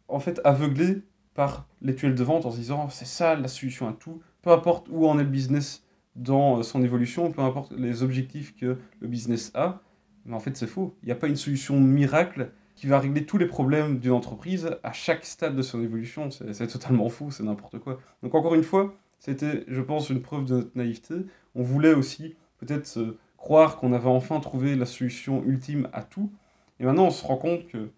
en 0.09 0.21
fait 0.21 0.41
aveuglé 0.45 1.03
par 1.35 1.69
les 1.83 1.95
tunnels 1.95 2.17
de 2.17 2.25
vente 2.25 2.47
en 2.47 2.51
se 2.51 2.57
disant 2.57 2.89
c'est 2.89 3.05
ça 3.07 3.37
la 3.37 3.49
solution 3.49 3.87
à 3.89 3.93
tout, 3.93 4.21
peu 4.43 4.51
importe 4.51 4.89
où 4.91 5.07
en 5.07 5.19
est 5.19 5.25
le 5.25 5.29
business 5.29 5.85
dans 6.17 6.63
son 6.63 6.83
évolution, 6.83 7.31
peu 7.31 7.43
importe 7.43 7.73
les 7.73 8.03
objectifs 8.03 8.57
que 8.57 8.79
le 9.01 9.09
business 9.09 9.53
a, 9.55 9.81
mais 10.25 10.35
en 10.35 10.41
fait 10.41 10.57
c'est 10.57 10.67
faux. 10.67 10.97
Il 11.03 11.07
n'y 11.07 11.13
a 11.13 11.17
pas 11.17 11.29
une 11.29 11.37
solution 11.37 11.79
miracle 11.79 12.51
qui 12.79 12.87
va 12.87 13.01
régler 13.01 13.27
tous 13.27 13.39
les 13.39 13.47
problèmes 13.47 13.99
d'une 13.99 14.13
entreprise 14.13 14.71
à 14.85 14.93
chaque 14.93 15.25
stade 15.25 15.57
de 15.57 15.63
son 15.63 15.83
évolution. 15.83 16.31
C'est 16.31 16.69
totalement 16.69 17.09
fou, 17.09 17.33
c'est 17.33 17.43
n'importe 17.43 17.81
quoi. 17.81 17.99
Donc 18.23 18.37
encore 18.37 18.55
une 18.55 18.63
fois, 18.63 18.95
c'était, 19.19 19.65
je 19.67 19.81
pense, 19.81 20.11
une 20.11 20.23
preuve 20.23 20.45
de 20.45 20.55
notre 20.55 20.71
naïveté. 20.77 21.15
On 21.57 21.65
voulait 21.65 21.93
aussi 21.93 22.37
peut-être 22.59 23.17
croire 23.37 23.79
qu'on 23.79 23.93
avait 23.93 24.09
enfin 24.09 24.39
trouvé 24.39 24.77
la 24.77 24.87
solution 24.87 25.43
ultime 25.45 25.89
à 25.93 26.05
tout. 26.05 26.31
Et 26.79 26.85
maintenant, 26.85 27.07
on 27.07 27.11
se 27.11 27.27
rend 27.27 27.37
compte 27.37 27.67
que 27.67 27.91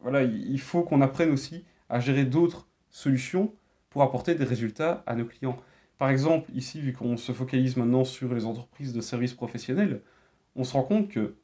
voilà, 0.00 0.22
il 0.22 0.60
faut 0.60 0.82
qu'on 0.82 1.00
apprenne 1.00 1.32
aussi 1.32 1.64
à 1.88 1.98
gérer 1.98 2.24
d'autres 2.24 2.68
solutions 2.90 3.52
pour 3.90 4.02
apporter 4.02 4.36
des 4.36 4.44
résultats 4.44 5.02
à 5.08 5.16
nos 5.16 5.24
clients. 5.24 5.56
Par 5.98 6.10
exemple, 6.10 6.48
ici, 6.54 6.80
vu 6.80 6.92
qu'on 6.92 7.16
se 7.16 7.32
focalise 7.32 7.76
maintenant 7.76 8.04
sur 8.04 8.32
les 8.32 8.44
entreprises 8.44 8.92
de 8.92 9.00
services 9.00 9.34
professionnels, 9.34 10.00
on 10.54 10.62
se 10.62 10.74
rend 10.74 10.84
compte 10.84 11.08
que 11.08 11.34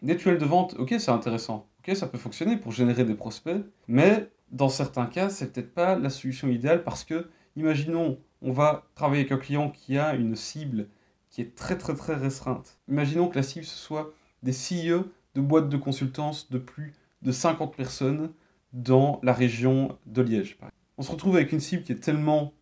des 0.00 0.14
de 0.14 0.44
vente, 0.46 0.74
ok, 0.78 0.94
c'est 0.98 1.10
intéressant, 1.10 1.67
ça 1.94 2.06
peut 2.06 2.18
fonctionner 2.18 2.56
pour 2.56 2.72
générer 2.72 3.04
des 3.04 3.14
prospects, 3.14 3.64
mais 3.86 4.30
dans 4.50 4.68
certains 4.68 5.06
cas, 5.06 5.30
c'est 5.30 5.52
peut-être 5.52 5.74
pas 5.74 5.96
la 5.96 6.10
solution 6.10 6.48
idéale 6.48 6.84
parce 6.84 7.04
que, 7.04 7.28
imaginons, 7.56 8.18
on 8.42 8.52
va 8.52 8.86
travailler 8.94 9.22
avec 9.22 9.32
un 9.32 9.38
client 9.38 9.70
qui 9.70 9.98
a 9.98 10.14
une 10.14 10.36
cible 10.36 10.88
qui 11.30 11.42
est 11.42 11.54
très 11.54 11.76
très 11.76 11.94
très 11.94 12.14
restreinte. 12.14 12.78
Imaginons 12.88 13.28
que 13.28 13.36
la 13.36 13.42
cible 13.42 13.66
ce 13.66 13.76
soit 13.76 14.12
des 14.42 14.52
CEO 14.52 15.04
de 15.34 15.40
boîtes 15.40 15.68
de 15.68 15.76
consultance 15.76 16.50
de 16.50 16.58
plus 16.58 16.94
de 17.22 17.32
50 17.32 17.76
personnes 17.76 18.32
dans 18.72 19.20
la 19.22 19.32
région 19.32 19.98
de 20.06 20.22
Liège. 20.22 20.58
On 20.96 21.02
se 21.02 21.10
retrouve 21.10 21.36
avec 21.36 21.52
une 21.52 21.60
cible 21.60 21.82
qui 21.82 21.92
est 21.92 21.96
tellement 21.96 22.54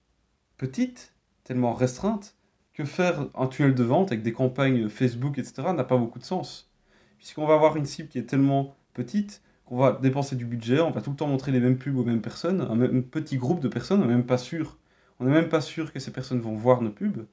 petite, 0.57 1.15
tellement 1.45 1.75
restreinte, 1.75 2.37
que 2.73 2.85
faire 2.85 3.29
un 3.35 3.47
tunnel 3.47 3.75
de 3.75 3.85
vente 3.85 4.13
avec 4.13 4.23
des 4.23 4.33
campagnes 4.33 4.89
Facebook, 4.89 5.39
etc., 5.39 5.69
n'a 5.75 5.85
pas 5.85 5.97
beaucoup 5.97 6.19
de 6.19 6.25
sens 6.25 6.71
puisqu'on 7.19 7.47
va 7.47 7.55
avoir 7.55 7.77
une 7.77 7.87
cible 7.87 8.09
qui 8.09 8.19
est 8.19 8.27
tellement 8.27 8.75
petite 8.97 9.43
qu'on 9.67 9.77
va 9.77 9.93
dépenser 9.93 10.37
du 10.37 10.45
budget, 10.45 10.81
on 10.81 10.91
va 10.91 11.01
tout 11.01 11.11
le 11.11 11.17
temps 11.17 11.27
montrer 11.27 11.53
les 11.53 11.61
mêmes 11.61 11.77
pubs 11.77 11.97
aux 11.97 12.05
mêmes 12.05 12.21
personnes, 12.21 12.61
un 12.61 12.75
même 12.75 13.03
petit 13.03 13.37
groupe 13.37 13.61
de 13.61 13.69
personnes, 13.69 14.01
on 14.03 14.07
n'est 14.07 14.15
même 14.15 14.27
pas 14.27 14.39
sûr, 14.39 14.79
on 15.19 15.25
n'est 15.25 15.33
même 15.33 15.49
pas 15.49 15.61
sûr 15.61 15.93
que 15.93 15.99
ces 15.99 16.13
personnes 16.13 16.41
vont 16.41 16.55
voir 16.55 16.83
nos 16.83 16.91
pubs, 16.91 17.27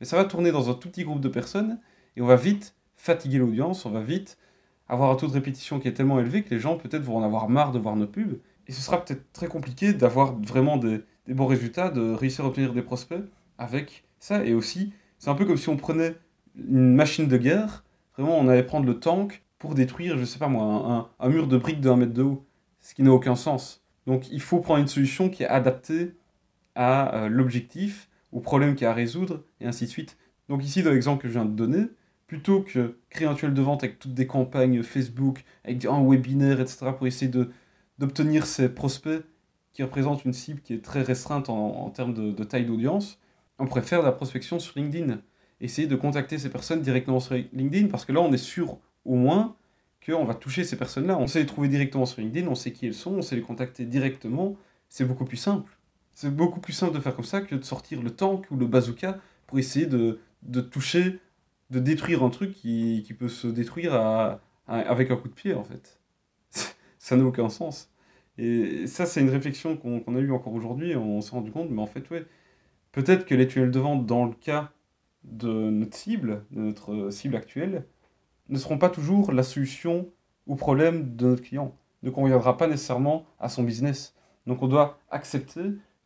mais 0.00 0.06
ça 0.06 0.16
va 0.16 0.24
tourner 0.24 0.52
dans 0.52 0.70
un 0.70 0.74
tout 0.74 0.88
petit 0.88 1.04
groupe 1.04 1.20
de 1.20 1.28
personnes 1.28 1.78
et 2.16 2.22
on 2.22 2.26
va 2.26 2.36
vite 2.36 2.74
fatiguer 2.96 3.38
l'audience, 3.38 3.86
on 3.86 3.90
va 3.90 4.02
vite 4.02 4.38
avoir 4.88 5.10
un 5.10 5.16
taux 5.16 5.26
de 5.26 5.32
répétition 5.32 5.80
qui 5.80 5.88
est 5.88 5.92
tellement 5.92 6.20
élevé 6.20 6.42
que 6.42 6.50
les 6.50 6.60
gens 6.60 6.76
peut-être 6.76 7.02
vont 7.02 7.16
en 7.16 7.22
avoir 7.22 7.48
marre 7.48 7.72
de 7.72 7.78
voir 7.78 7.96
nos 7.96 8.06
pubs. 8.06 8.38
Et 8.66 8.72
ce 8.72 8.82
sera 8.82 9.02
peut-être 9.02 9.32
très 9.32 9.46
compliqué 9.46 9.92
d'avoir 9.92 10.36
vraiment 10.38 10.76
des, 10.76 11.02
des 11.26 11.34
bons 11.34 11.46
résultats, 11.46 11.88
de 11.88 12.12
réussir 12.12 12.44
à 12.44 12.48
obtenir 12.48 12.74
des 12.74 12.82
prospects 12.82 13.22
avec 13.58 14.04
ça. 14.18 14.44
Et 14.44 14.54
aussi 14.54 14.92
c'est 15.22 15.30
un 15.30 15.36
peu 15.36 15.44
comme 15.44 15.56
si 15.56 15.68
on 15.68 15.76
prenait 15.76 16.16
une 16.56 16.96
machine 16.96 17.28
de 17.28 17.36
guerre. 17.36 17.84
Vraiment, 18.18 18.38
on 18.38 18.48
allait 18.48 18.64
prendre 18.64 18.86
le 18.86 18.98
tank 18.98 19.41
pour 19.62 19.76
détruire, 19.76 20.18
je 20.18 20.24
sais 20.24 20.40
pas 20.40 20.48
moi, 20.48 21.08
un, 21.20 21.28
mur 21.28 21.46
de 21.46 21.56
briques 21.56 21.80
de 21.80 21.88
1 21.88 21.94
mètre 21.94 22.12
de 22.12 22.22
haut. 22.22 22.44
Ce 22.80 22.96
qui 22.96 23.04
n'a 23.04 23.12
aucun 23.12 23.36
sens. 23.36 23.84
Donc 24.08 24.28
il 24.32 24.40
faut 24.40 24.58
prendre 24.58 24.80
une 24.80 24.88
solution 24.88 25.30
qui 25.30 25.44
est 25.44 25.46
adaptée 25.46 26.16
à 26.74 27.14
euh, 27.14 27.28
l'objectif, 27.28 28.08
au 28.32 28.40
problème 28.40 28.74
qu'il 28.74 28.82
y 28.82 28.88
a 28.88 28.90
à 28.90 28.92
résoudre, 28.92 29.44
et 29.60 29.66
ainsi 29.66 29.84
de 29.84 29.90
suite. 29.90 30.18
Donc 30.48 30.64
ici, 30.64 30.82
dans 30.82 30.90
l'exemple 30.90 31.22
que 31.22 31.28
je 31.28 31.34
viens 31.34 31.44
de 31.44 31.54
donner, 31.54 31.86
plutôt 32.26 32.62
que 32.62 32.98
créer 33.08 33.28
un 33.28 33.34
tunnel 33.34 33.54
de 33.54 33.62
vente 33.62 33.84
avec 33.84 34.00
toutes 34.00 34.14
des 34.14 34.26
campagnes 34.26 34.82
Facebook, 34.82 35.44
avec 35.64 35.84
un 35.84 36.04
webinaire, 36.04 36.60
etc., 36.60 36.86
pour 36.98 37.06
essayer 37.06 37.30
d'obtenir 37.98 38.46
ces 38.46 38.68
prospects 38.68 39.24
qui 39.74 39.84
représentent 39.84 40.24
une 40.24 40.32
cible 40.32 40.60
qui 40.60 40.74
est 40.74 40.84
très 40.84 41.02
restreinte 41.02 41.48
en, 41.48 41.88
termes 41.90 42.14
de, 42.14 42.32
de 42.32 42.42
taille 42.42 42.66
d'audience, 42.66 43.20
on 43.60 43.68
préfère 43.68 44.02
la 44.02 44.10
prospection 44.10 44.58
sur 44.58 44.76
LinkedIn 44.76 45.20
essayer 45.60 45.86
de 45.86 45.94
contacter 45.94 46.36
ces 46.38 46.50
personnes 46.50 46.82
directement 46.82 47.20
sur 47.20 47.36
LinkedIn, 47.52 47.86
parce 47.86 48.04
que 48.04 48.10
là, 48.10 48.20
on 48.20 48.32
est 48.32 48.36
sûr 48.36 48.80
au 49.04 49.16
moins 49.16 49.56
qu'on 50.04 50.24
va 50.24 50.34
toucher 50.34 50.64
ces 50.64 50.76
personnes-là. 50.76 51.18
On 51.18 51.26
sait 51.26 51.40
les 51.40 51.46
trouver 51.46 51.68
directement 51.68 52.06
sur 52.06 52.20
LinkedIn, 52.20 52.48
on 52.48 52.54
sait 52.54 52.72
qui 52.72 52.86
elles 52.86 52.94
sont, 52.94 53.12
on 53.12 53.22
sait 53.22 53.36
les 53.36 53.42
contacter 53.42 53.84
directement. 53.84 54.56
C'est 54.88 55.04
beaucoup 55.04 55.24
plus 55.24 55.36
simple. 55.36 55.76
C'est 56.14 56.34
beaucoup 56.34 56.60
plus 56.60 56.72
simple 56.72 56.94
de 56.94 57.00
faire 57.00 57.14
comme 57.14 57.24
ça 57.24 57.40
que 57.40 57.54
de 57.54 57.64
sortir 57.64 58.02
le 58.02 58.10
tank 58.10 58.50
ou 58.50 58.56
le 58.56 58.66
bazooka 58.66 59.18
pour 59.46 59.58
essayer 59.58 59.86
de, 59.86 60.20
de 60.42 60.60
toucher, 60.60 61.20
de 61.70 61.78
détruire 61.78 62.22
un 62.22 62.30
truc 62.30 62.52
qui, 62.52 63.02
qui 63.06 63.14
peut 63.14 63.28
se 63.28 63.46
détruire 63.46 63.94
à, 63.94 64.40
avec 64.66 65.10
un 65.10 65.16
coup 65.16 65.28
de 65.28 65.34
pied, 65.34 65.54
en 65.54 65.64
fait. 65.64 66.00
ça 66.98 67.16
n'a 67.16 67.24
aucun 67.24 67.48
sens. 67.48 67.90
Et 68.38 68.86
ça, 68.86 69.06
c'est 69.06 69.20
une 69.20 69.30
réflexion 69.30 69.76
qu'on 69.76 70.16
a 70.16 70.18
eue 70.18 70.32
encore 70.32 70.54
aujourd'hui, 70.54 70.96
on 70.96 71.20
s'est 71.20 71.32
rendu 71.32 71.50
compte, 71.50 71.70
mais 71.70 71.82
en 71.82 71.86
fait, 71.86 72.08
ouais, 72.10 72.24
peut-être 72.92 73.26
que 73.26 73.34
les 73.34 73.46
tunnels 73.46 73.70
de 73.70 73.80
vente, 73.80 74.06
dans 74.06 74.24
le 74.24 74.32
cas 74.32 74.72
de 75.24 75.70
notre 75.70 75.96
cible, 75.96 76.44
de 76.50 76.60
notre 76.60 77.10
cible 77.10 77.36
actuelle, 77.36 77.86
ne 78.52 78.58
seront 78.58 78.78
pas 78.78 78.90
toujours 78.90 79.32
la 79.32 79.42
solution 79.42 80.08
au 80.46 80.54
problème 80.54 81.16
de 81.16 81.26
notre 81.28 81.42
client, 81.42 81.74
ne 82.02 82.10
conviendra 82.10 82.56
pas 82.56 82.66
nécessairement 82.66 83.24
à 83.40 83.48
son 83.48 83.62
business. 83.62 84.14
Donc 84.46 84.62
on 84.62 84.68
doit 84.68 84.98
accepter 85.10 85.62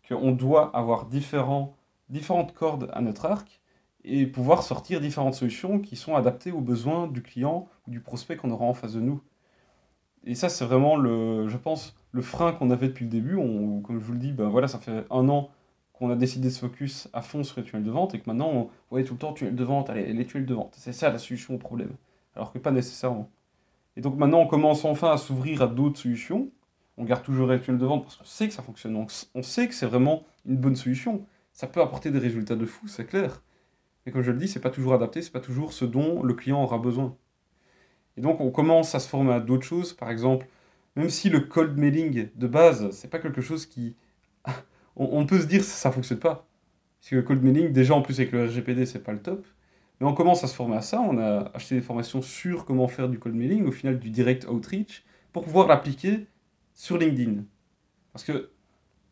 qu'on 0.08 0.32
doit 0.32 0.74
avoir 0.76 1.06
différents, 1.06 1.74
différentes 2.08 2.54
cordes 2.54 2.90
à 2.92 3.00
notre 3.00 3.26
arc 3.26 3.60
et 4.04 4.26
pouvoir 4.26 4.62
sortir 4.62 5.00
différentes 5.00 5.34
solutions 5.34 5.80
qui 5.80 5.96
sont 5.96 6.14
adaptées 6.14 6.52
aux 6.52 6.60
besoins 6.60 7.08
du 7.08 7.22
client 7.22 7.68
ou 7.86 7.90
du 7.90 8.00
prospect 8.00 8.36
qu'on 8.36 8.50
aura 8.50 8.64
en 8.64 8.74
face 8.74 8.92
de 8.92 9.00
nous. 9.00 9.20
Et 10.24 10.34
ça, 10.34 10.48
c'est 10.48 10.64
vraiment, 10.64 10.96
le, 10.96 11.48
je 11.48 11.56
pense, 11.56 11.96
le 12.12 12.22
frein 12.22 12.52
qu'on 12.52 12.70
avait 12.70 12.88
depuis 12.88 13.04
le 13.04 13.10
début. 13.10 13.36
Comme 13.36 13.98
je 13.98 14.04
vous 14.04 14.12
le 14.12 14.18
dis, 14.18 14.32
ben 14.32 14.48
voilà, 14.48 14.68
ça 14.68 14.78
fait 14.78 15.04
un 15.10 15.28
an 15.28 15.50
qu'on 15.92 16.10
a 16.10 16.16
décidé 16.16 16.48
de 16.48 16.52
se 16.52 16.60
focus 16.60 17.08
à 17.12 17.22
fond 17.22 17.42
sur 17.42 17.60
les 17.60 17.66
tunnels 17.66 17.84
de 17.84 17.90
vente 17.90 18.14
et 18.14 18.20
que 18.20 18.28
maintenant 18.28 18.50
on 18.52 18.70
voit 18.90 19.02
tout 19.02 19.14
le 19.14 19.18
temps 19.18 19.34
de 19.40 19.64
vente, 19.64 19.88
allez, 19.88 20.12
les 20.12 20.26
tunnels 20.26 20.46
de 20.46 20.54
vente. 20.54 20.74
C'est 20.76 20.92
ça 20.92 21.10
la 21.10 21.18
solution 21.18 21.54
au 21.54 21.58
problème. 21.58 21.92
Alors 22.36 22.52
que 22.52 22.58
pas 22.58 22.70
nécessairement. 22.70 23.30
Et 23.96 24.00
donc 24.00 24.16
maintenant 24.16 24.40
on 24.40 24.46
commence 24.46 24.84
enfin 24.84 25.12
à 25.12 25.16
s'ouvrir 25.16 25.62
à 25.62 25.66
d'autres 25.66 25.98
solutions. 25.98 26.50
On 26.98 27.04
garde 27.04 27.22
toujours 27.22 27.48
tunnels 27.60 27.80
de 27.80 27.86
vente 27.86 28.04
parce 28.04 28.16
qu'on 28.16 28.24
sait 28.24 28.48
que 28.48 28.54
ça 28.54 28.62
fonctionne. 28.62 29.06
On 29.34 29.42
sait 29.42 29.68
que 29.68 29.74
c'est 29.74 29.86
vraiment 29.86 30.24
une 30.46 30.56
bonne 30.56 30.76
solution. 30.76 31.26
Ça 31.52 31.66
peut 31.66 31.80
apporter 31.80 32.10
des 32.10 32.18
résultats 32.18 32.56
de 32.56 32.66
fou, 32.66 32.86
c'est 32.86 33.06
clair. 33.06 33.42
Mais 34.04 34.12
comme 34.12 34.22
je 34.22 34.30
le 34.30 34.38
dis, 34.38 34.48
c'est 34.48 34.60
pas 34.60 34.70
toujours 34.70 34.94
adapté, 34.94 35.20
c'est 35.20 35.32
pas 35.32 35.40
toujours 35.40 35.72
ce 35.72 35.84
dont 35.84 36.22
le 36.22 36.34
client 36.34 36.62
aura 36.62 36.78
besoin. 36.78 37.16
Et 38.16 38.20
donc 38.20 38.40
on 38.40 38.50
commence 38.50 38.94
à 38.94 39.00
se 39.00 39.08
former 39.08 39.32
à 39.32 39.40
d'autres 39.40 39.66
choses. 39.66 39.92
Par 39.92 40.10
exemple, 40.10 40.46
même 40.94 41.10
si 41.10 41.28
le 41.28 41.40
cold 41.40 41.76
mailing 41.76 42.28
de 42.34 42.46
base, 42.46 42.90
c'est 42.90 43.08
pas 43.08 43.18
quelque 43.18 43.40
chose 43.40 43.66
qui 43.66 43.96
on, 44.96 45.26
peut 45.26 45.40
se 45.40 45.46
dire 45.46 45.62
ça 45.64 45.90
ne 45.90 45.94
fonctionne 45.94 46.18
pas. 46.18 46.46
Parce 47.00 47.10
que 47.10 47.16
le 47.16 47.22
cold 47.22 47.42
mailing, 47.42 47.72
déjà 47.72 47.94
en 47.94 48.02
plus 48.02 48.18
avec 48.20 48.32
le 48.32 48.46
RGPD, 48.46 48.86
c'est 48.86 49.02
pas 49.02 49.12
le 49.12 49.20
top. 49.20 49.46
Mais 50.00 50.06
on 50.06 50.14
commence 50.14 50.44
à 50.44 50.46
se 50.46 50.54
former 50.54 50.76
à 50.76 50.82
ça. 50.82 51.00
On 51.00 51.18
a 51.18 51.50
acheté 51.54 51.74
des 51.74 51.80
formations 51.80 52.22
sur 52.22 52.64
comment 52.64 52.88
faire 52.88 53.08
du 53.08 53.18
cold 53.18 53.34
mailing, 53.34 53.66
au 53.66 53.72
final 53.72 53.98
du 53.98 54.10
direct 54.10 54.46
outreach, 54.48 55.04
pour 55.32 55.44
pouvoir 55.44 55.68
l'appliquer 55.68 56.26
sur 56.74 56.98
LinkedIn. 56.98 57.44
Parce 58.12 58.24
que 58.24 58.50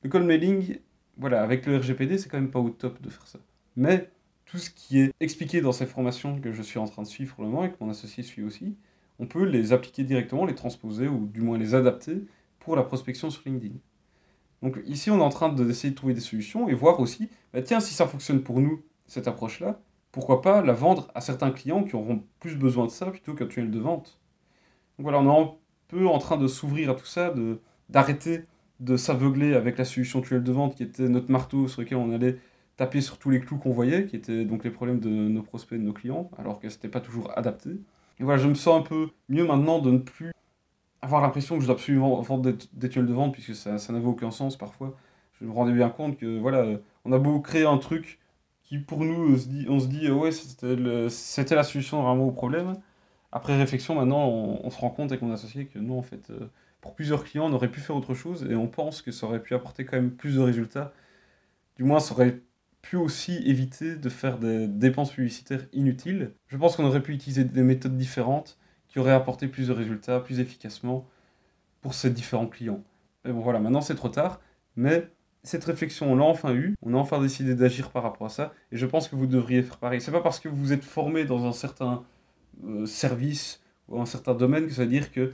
le 0.03 0.11
cold 0.11 0.27
mailing, 0.27 0.79
voilà, 1.17 1.43
avec 1.43 1.67
le 1.67 1.79
RGPD, 1.79 2.19
c'est 2.19 2.29
quand 2.29 2.41
même 2.41 2.51
pas 2.51 2.61
au 2.61 2.71
top 2.71 3.01
de 3.01 3.09
faire 3.09 3.27
ça. 3.27 3.39
Mais 3.77 4.11
tout 4.45 4.59
ce 4.59 4.71
qui 4.71 5.01
est 5.01 5.13
expliqué 5.21 5.61
dans 5.61 5.73
ces 5.73 5.87
formations 5.87 6.39
que 6.41 6.53
je 6.53 6.63
suis 6.63 6.79
en 6.79 6.87
train 6.87 7.03
de 7.03 7.09
suivre 7.09 7.35
pour 7.35 7.45
le 7.45 7.51
moment 7.51 7.65
et 7.65 7.71
que 7.71 7.77
mon 7.81 7.91
associé 7.91 8.23
suit 8.23 8.43
aussi, 8.43 8.77
on 9.19 9.27
peut 9.27 9.45
les 9.45 9.73
appliquer 9.73 10.05
directement, 10.05 10.45
les 10.45 10.55
transposer 10.55 11.09
ou 11.09 11.27
du 11.27 11.41
moins 11.41 11.57
les 11.57 11.75
adapter 11.75 12.25
pour 12.61 12.77
la 12.77 12.83
prospection 12.83 13.31
sur 13.31 13.43
LinkedIn. 13.47 13.75
Donc 14.63 14.81
ici, 14.87 15.11
on 15.11 15.19
est 15.19 15.23
en 15.23 15.29
train 15.29 15.53
d'essayer 15.53 15.91
de 15.91 15.95
trouver 15.95 16.15
des 16.15 16.21
solutions 16.21 16.69
et 16.69 16.75
voir 16.75 17.01
aussi, 17.01 17.29
bah, 17.53 17.63
tiens, 17.63 17.81
si 17.81 17.95
ça 17.95 18.07
fonctionne 18.07 18.43
pour 18.43 18.61
nous, 18.61 18.83
cette 19.07 19.29
approche-là, 19.29 19.81
pourquoi 20.15 20.43
pas 20.43 20.63
la 20.63 20.75
vendre 20.75 21.09
à 21.17 21.21
certains 21.21 21.51
clients 21.51 21.83
qui 21.83 21.97
auront 21.97 22.23
plus 22.39 22.55
besoin 22.55 22.87
de 22.87 22.91
ça 22.93 23.07
plutôt 23.07 23.35
qu'un 23.35 23.47
tunnel 23.47 23.73
de 23.73 23.81
vente. 23.81 24.21
Donc 24.97 25.03
voilà, 25.03 25.19
on 25.19 25.25
est 25.25 25.43
un 25.43 25.55
peu 25.89 26.07
en 26.07 26.19
train 26.19 26.37
de 26.37 26.47
s'ouvrir 26.47 26.91
à 26.91 26.95
tout 26.95 27.05
ça, 27.05 27.35
d'arrêter 27.89 28.45
de, 28.79 28.97
s'aveugler 28.97 29.55
avec 29.55 29.77
la 29.77 29.85
solution 29.85 30.21
tunnel 30.21 30.45
de 30.45 30.53
vente 30.53 30.77
qui 30.77 30.85
était 30.85 31.09
notre 31.09 31.33
marteau 31.33 31.67
sur 31.67 31.83
lequel 31.83 31.99
on 31.99 32.13
allait 32.13 32.37
taper 32.77 33.01
sur 33.01 33.19
tous 33.19 33.31
les 33.31 33.41
clous 33.41 33.59
qu'on 33.59 33.73
voyait, 33.73 34.07
qui 34.07 34.15
étaient 34.15 34.45
donc 34.45 34.63
les 34.63 34.71
problèmes 34.71 35.01
de 35.01 35.09
nos 35.09 35.43
prospects, 35.43 35.77
de 35.77 35.85
nos 35.85 35.93
clients, 35.93 36.31
alors 36.39 36.61
que 36.61 36.69
ce 36.69 36.77
n'était 36.77 36.89
pas 36.89 37.01
toujours 37.01 37.37
adapté. 37.37 37.71
Et 38.21 38.23
voilà, 38.23 38.41
je 38.41 38.47
me 38.47 38.55
sens 38.55 38.83
un 38.83 38.83
peu 38.83 39.09
mieux 39.29 39.45
maintenant 39.45 39.81
de 39.81 39.91
ne 39.91 39.99
plus 39.99 40.31
avoir 41.03 41.23
l'impression 41.23 41.57
que 41.57 41.63
je 41.63 41.67
dois 41.67 41.75
absolument 41.75 42.21
vendre 42.23 42.53
des, 42.73 42.89
tunnels 42.89 43.09
de 43.09 43.13
vente, 43.13 43.33
puisque 43.33 43.57
ça, 43.57 43.79
ça 43.79 43.93
n'avait 43.93 44.07
aucun 44.07 44.31
sens 44.31 44.57
parfois. 44.57 44.97
Je 45.41 45.45
me 45.45 45.51
rendais 45.51 45.73
bien 45.73 45.89
compte 45.89 46.17
que, 46.17 46.39
voilà, 46.39 46.79
on 47.05 47.11
a 47.11 47.19
beau 47.19 47.41
créer 47.41 47.65
un 47.65 47.79
truc 47.79 48.21
qui, 48.65 48.79
pour 48.79 49.05
nous, 49.05 49.35
on 49.35 49.39
se 49.39 49.47
dit, 49.47 49.99
dit 49.99 50.11
ouais, 50.11 50.33
c'était 50.33 51.55
la 51.55 51.63
solution 51.63 52.03
vraiment 52.03 52.27
au 52.27 52.33
problème. 52.33 52.77
Après 53.31 53.57
réflexion, 53.57 53.95
maintenant, 53.95 54.29
on, 54.29 54.71
se 54.71 54.79
rend 54.79 54.91
compte 54.91 55.11
avec 55.13 55.23
mon 55.23 55.33
associé 55.33 55.67
que 55.67 55.79
non, 55.79 55.99
en 55.99 56.03
fait, 56.03 56.31
euh, 56.31 56.51
pour 56.81 56.95
plusieurs 56.95 57.25
clients, 57.25 57.47
on 57.51 57.53
aurait 57.53 57.71
pu 57.71 57.81
faire 57.81 57.97
autre 57.97 58.15
chose, 58.15 58.47
et 58.49 58.55
on 58.55 58.69
pense 58.69 59.03
que 59.03 59.11
ça 59.13 59.27
aurait 59.27 59.43
pu 59.43 59.55
apporter 59.55 59.85
quand 59.85 59.97
même 59.97 60.13
plus 60.13 60.37
de 60.37 60.41
résultats. 60.41 60.93
Du 61.77 61.85
moins, 61.85 62.01
ça 62.01 62.15
aurait 62.15 62.41
pu 62.83 62.97
aussi 62.97 63.37
éviter 63.47 63.97
de 63.97 64.09
faire 64.09 64.39
des 64.39 64.69
dépenses 64.69 65.13
publicitaires 65.13 65.67
inutiles. 65.73 66.33
Je 66.49 66.57
pense 66.57 66.77
qu'on 66.77 66.85
aurait 66.85 67.03
pu 67.03 67.13
utiliser 67.13 67.45
des 67.45 67.63
méthodes 67.63 67.97
différentes 67.97 68.59
qui 68.89 68.99
auraient 68.99 69.13
apporté 69.13 69.49
plus 69.49 69.69
de 69.69 69.73
résultats, 69.73 70.21
plus 70.21 70.41
efficacement 70.41 71.09
pour 71.81 71.95
ces 71.95 72.11
différents 72.11 72.47
clients. 72.47 72.85
Mais 73.25 73.33
bon 73.33 73.41
voilà, 73.41 73.59
maintenant 73.59 73.81
c'est 73.81 73.95
trop 73.95 74.11
tard, 74.11 74.41
mais 74.77 75.11
cette 75.45 75.65
réflexion, 75.65 76.11
on 76.11 76.17
l'a 76.17 76.25
enfin 76.25 76.55
eue, 76.55 76.75
on 76.83 76.95
a 76.95 76.97
enfin 76.97 77.21
décidé 77.21 77.55
d'agir 77.55 77.91
par 77.91 78.03
rapport 78.03 78.27
à 78.27 78.31
ça, 78.31 78.53
et 78.73 78.77
je 78.77 78.87
pense 78.87 79.09
que 79.09 79.15
vous 79.15 79.27
devriez 79.27 79.63
faire 79.63 79.77
pareil. 79.77 80.01
C'est 80.01 80.11
pas 80.11 80.23
parce 80.23 80.41
que 80.41 80.49
vous 80.49 80.73
êtes 80.73 80.85
formé 80.85 81.25
dans 81.25 81.45
un 81.45 81.53
certain 81.53 82.03
euh, 82.65 82.87
service 82.87 83.63
ou 83.89 84.01
un 84.01 84.07
certain 84.07 84.35
domaine 84.35 84.67
que 84.67 84.73
ça 84.73 84.83
veut 84.83 84.89
dire 84.89 85.13
que 85.13 85.33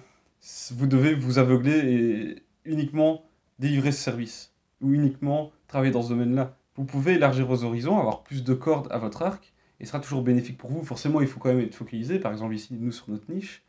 vous 0.73 0.87
devez 0.87 1.15
vous 1.15 1.39
aveugler 1.39 1.79
et 1.79 2.43
uniquement 2.65 3.25
délivrer 3.59 3.93
ce 3.93 4.03
service, 4.03 4.53
ou 4.81 4.93
uniquement 4.93 5.53
travailler 5.69 5.93
dans 5.93 6.03
ce 6.03 6.09
domaine-là. 6.09 6.57
Vous 6.75 6.85
pouvez 6.85 7.15
élargir 7.15 7.47
vos 7.47 7.63
horizons, 7.63 7.99
avoir 7.99 8.23
plus 8.23 8.43
de 8.43 8.55
cordes 8.55 8.89
à 8.91 8.99
votre 8.99 9.23
arc, 9.23 9.53
et 9.79 9.87
sera 9.87 10.01
toujours 10.01 10.23
bénéfique 10.23 10.59
pour 10.59 10.71
vous. 10.71 10.83
Forcément, 10.83 11.21
il 11.21 11.27
faut 11.27 11.41
quand 11.41 11.51
même 11.51 11.61
être 11.61 11.75
focalisé, 11.75 12.19
par 12.19 12.33
exemple 12.33 12.55
ici, 12.55 12.75
nous, 12.75 12.93
sur 12.93 13.09
notre 13.11 13.31
niche. 13.31 13.63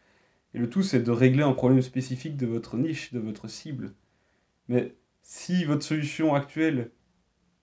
Et 0.54 0.60
le 0.60 0.70
tout, 0.70 0.82
c'est 0.82 1.02
de 1.02 1.12
régler 1.12 1.44
un 1.44 1.54
problème 1.54 1.82
spécifique 1.82 2.36
de 2.36 2.46
votre 2.46 2.78
niche, 2.78 3.14
de 3.14 3.20
votre 3.20 3.48
cible. 3.48 3.94
Mais 4.68 4.96
si 5.22 5.66
votre 5.66 5.84
solution 5.84 6.36
actuelle 6.36 6.92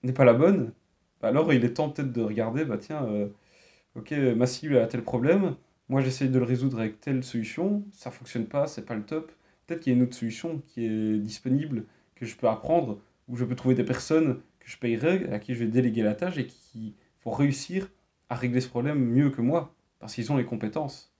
n'est 0.03 0.13
pas 0.13 0.25
la 0.25 0.33
bonne, 0.33 0.73
bah 1.21 1.29
alors 1.29 1.53
il 1.53 1.65
est 1.65 1.73
temps 1.73 1.89
peut-être 1.89 2.11
de 2.11 2.21
regarder, 2.21 2.65
bah 2.65 2.77
tiens, 2.77 3.05
euh, 3.05 3.27
ok, 3.95 4.11
ma 4.11 4.47
cible 4.47 4.77
a 4.77 4.87
tel 4.87 5.03
problème, 5.03 5.55
moi 5.89 6.01
j'essaie 6.01 6.27
de 6.27 6.39
le 6.39 6.45
résoudre 6.45 6.79
avec 6.79 6.99
telle 7.01 7.23
solution, 7.23 7.83
ça 7.91 8.11
fonctionne 8.11 8.45
pas, 8.45 8.67
c'est 8.67 8.85
pas 8.85 8.95
le 8.95 9.03
top. 9.03 9.31
Peut-être 9.67 9.81
qu'il 9.81 9.93
y 9.93 9.95
a 9.95 9.97
une 9.97 10.03
autre 10.03 10.15
solution 10.15 10.61
qui 10.67 10.85
est 10.85 11.19
disponible, 11.19 11.85
que 12.15 12.25
je 12.25 12.35
peux 12.35 12.47
apprendre, 12.47 13.01
où 13.27 13.37
je 13.37 13.45
peux 13.45 13.55
trouver 13.55 13.75
des 13.75 13.83
personnes 13.83 14.41
je 14.69 14.77
payerai, 14.77 15.31
à 15.33 15.39
qui 15.39 15.55
je 15.55 15.59
vais 15.59 15.67
déléguer 15.67 16.03
la 16.03 16.13
tâche 16.13 16.37
et 16.37 16.45
qui 16.45 16.95
vont 17.25 17.31
réussir 17.31 17.89
à 18.29 18.35
régler 18.35 18.61
ce 18.61 18.69
problème 18.69 18.99
mieux 18.99 19.31
que 19.31 19.41
moi, 19.41 19.73
parce 19.99 20.13
qu'ils 20.13 20.31
ont 20.31 20.37
les 20.37 20.45
compétences. 20.45 21.11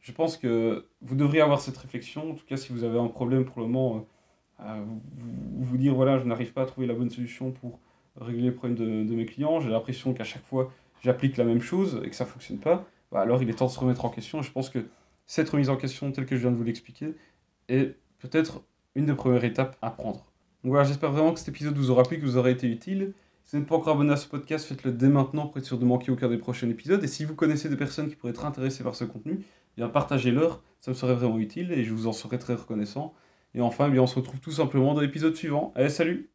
Je 0.00 0.12
pense 0.12 0.36
que 0.36 0.86
vous 1.00 1.14
devriez 1.16 1.40
avoir 1.40 1.60
cette 1.60 1.78
réflexion, 1.78 2.32
en 2.32 2.34
tout 2.34 2.44
cas 2.44 2.58
si 2.58 2.72
vous 2.72 2.84
avez 2.84 2.98
un 2.98 3.08
problème 3.08 3.46
pour 3.46 3.60
le 3.60 3.66
moment, 3.66 4.06
vous, 4.58 5.76
dire 5.76 5.94
voilà, 5.94 6.18
je 6.18 6.24
n'arrive 6.24 6.52
pas 6.52 6.62
à 6.62 6.66
trouver 6.66 6.86
la 6.86 6.94
bonne 6.94 7.10
solution 7.10 7.50
pour 7.52 7.78
régler 8.20 8.42
les 8.42 8.50
problèmes 8.50 8.76
de, 9.06 9.14
mes 9.14 9.26
clients, 9.26 9.60
j'ai 9.60 9.68
l'impression 9.68 10.14
qu'à 10.14 10.24
chaque 10.24 10.44
fois 10.44 10.72
j'applique 11.02 11.36
la 11.36 11.44
même 11.44 11.60
chose 11.60 12.00
et 12.04 12.08
que 12.08 12.16
ça 12.16 12.24
ne 12.24 12.30
fonctionne 12.30 12.58
pas, 12.58 12.86
bah, 13.12 13.20
alors 13.20 13.42
il 13.42 13.50
est 13.50 13.54
temps 13.54 13.66
de 13.66 13.70
se 13.70 13.78
remettre 13.78 14.04
en 14.04 14.10
question. 14.10 14.42
Je 14.42 14.50
pense 14.50 14.70
que 14.70 14.86
cette 15.26 15.50
remise 15.50 15.68
en 15.68 15.76
question, 15.76 16.10
telle 16.12 16.26
que 16.26 16.36
je 16.36 16.40
viens 16.40 16.50
de 16.50 16.56
vous 16.56 16.64
l'expliquer, 16.64 17.14
est 17.68 17.94
peut-être 18.18 18.62
une 18.94 19.06
des 19.06 19.14
premières 19.14 19.44
étapes 19.44 19.76
à 19.82 19.90
prendre 19.90 20.24
voilà, 20.70 20.84
j'espère 20.84 21.12
vraiment 21.12 21.32
que 21.32 21.38
cet 21.38 21.48
épisode 21.48 21.76
vous 21.76 21.90
aura 21.90 22.02
plu, 22.02 22.18
que 22.18 22.24
vous 22.24 22.36
aura 22.36 22.50
été 22.50 22.66
utile. 22.66 23.12
Si 23.44 23.52
vous 23.52 23.60
n'êtes 23.60 23.68
pas 23.68 23.76
encore 23.76 23.94
abonné 23.94 24.12
à 24.12 24.16
ce 24.16 24.26
podcast, 24.26 24.66
faites-le 24.66 24.90
dès 24.90 25.08
maintenant 25.08 25.46
pour 25.46 25.58
être 25.58 25.64
sûr 25.64 25.78
de 25.78 25.84
manquer 25.84 26.10
aucun 26.10 26.28
des 26.28 26.38
prochains 26.38 26.68
épisodes. 26.68 27.02
Et 27.04 27.06
si 27.06 27.24
vous 27.24 27.34
connaissez 27.34 27.68
des 27.68 27.76
personnes 27.76 28.08
qui 28.08 28.16
pourraient 28.16 28.32
être 28.32 28.44
intéressées 28.44 28.82
par 28.82 28.96
ce 28.96 29.04
contenu, 29.04 29.38
eh 29.40 29.80
bien 29.80 29.88
partagez-leur, 29.88 30.62
ça 30.80 30.90
me 30.90 30.96
serait 30.96 31.14
vraiment 31.14 31.38
utile 31.38 31.70
et 31.72 31.84
je 31.84 31.92
vous 31.92 32.08
en 32.08 32.12
serais 32.12 32.38
très 32.38 32.54
reconnaissant. 32.54 33.14
Et 33.56 33.60
enfin, 33.60 33.90
eh 33.92 33.98
on 33.98 34.06
se 34.06 34.14
retrouve 34.16 34.40
tout 34.40 34.52
simplement 34.52 34.94
dans 34.94 35.00
l'épisode 35.00 35.34
suivant. 35.34 35.72
Allez, 35.74 35.88
salut 35.88 36.30